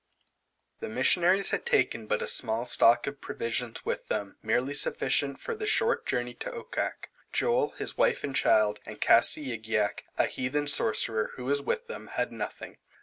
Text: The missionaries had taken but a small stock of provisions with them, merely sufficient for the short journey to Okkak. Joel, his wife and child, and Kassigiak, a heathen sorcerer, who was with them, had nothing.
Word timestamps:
The 0.79 0.89
missionaries 0.89 1.51
had 1.51 1.63
taken 1.63 2.07
but 2.07 2.23
a 2.23 2.27
small 2.27 2.65
stock 2.65 3.05
of 3.05 3.21
provisions 3.21 3.85
with 3.85 4.07
them, 4.07 4.35
merely 4.41 4.73
sufficient 4.73 5.39
for 5.39 5.53
the 5.53 5.67
short 5.67 6.07
journey 6.07 6.33
to 6.39 6.49
Okkak. 6.51 7.09
Joel, 7.31 7.69
his 7.77 7.97
wife 7.99 8.23
and 8.23 8.35
child, 8.35 8.79
and 8.83 8.99
Kassigiak, 8.99 10.05
a 10.17 10.25
heathen 10.25 10.65
sorcerer, 10.65 11.33
who 11.35 11.45
was 11.45 11.61
with 11.61 11.85
them, 11.85 12.07
had 12.17 12.31
nothing. 12.31 12.79